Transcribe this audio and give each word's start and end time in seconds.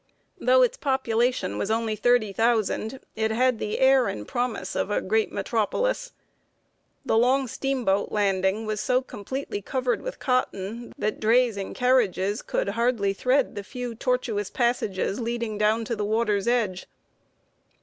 Though 0.39 0.63
its 0.63 0.77
population 0.77 1.59
was 1.59 1.69
only 1.69 1.95
thirty 1.95 2.33
thousand, 2.33 3.01
it 3.15 3.29
had 3.29 3.59
the 3.59 3.77
air 3.77 4.07
and 4.07 4.27
promise 4.27 4.75
of 4.75 4.89
a 4.89 4.99
great 4.99 5.31
metropolis. 5.31 6.13
The 7.05 7.15
long 7.19 7.45
steamboat 7.47 8.11
landing 8.11 8.65
was 8.65 8.81
so 8.81 9.03
completely 9.03 9.61
covered 9.61 10.01
with 10.01 10.17
cotton 10.17 10.91
that 10.97 11.19
drays 11.19 11.55
and 11.55 11.75
carriages 11.75 12.41
could 12.41 12.69
hardly 12.69 13.13
thread 13.13 13.53
the 13.53 13.63
few 13.63 13.93
tortuous 13.93 14.49
passages 14.49 15.19
leading 15.19 15.59
down 15.59 15.85
to 15.85 15.95
the 15.95 16.03
water's 16.03 16.47
edge. 16.47 16.87